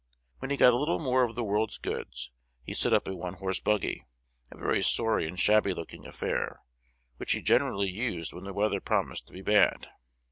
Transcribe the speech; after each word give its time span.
When 0.39 0.49
he 0.49 0.57
got 0.57 0.73
a 0.73 0.77
little 0.79 0.97
more 0.97 1.21
of 1.21 1.35
this 1.35 1.43
world's 1.43 1.77
goods, 1.77 2.31
he 2.63 2.73
set 2.73 2.91
up 2.91 3.07
a 3.07 3.15
one 3.15 3.35
horse 3.35 3.59
buggy, 3.59 4.03
a 4.49 4.57
very 4.57 4.81
sorry 4.81 5.27
and 5.27 5.39
shabby 5.39 5.75
looking 5.75 6.07
affair, 6.07 6.61
which 7.17 7.33
he 7.33 7.41
generally 7.43 7.91
used 7.91 8.33
when 8.33 8.45
the 8.45 8.51
weather 8.51 8.81
promised 8.81 9.27
to 9.27 9.33
be 9.33 9.43
bad. 9.43 9.91